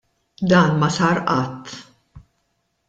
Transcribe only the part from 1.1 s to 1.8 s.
qatt.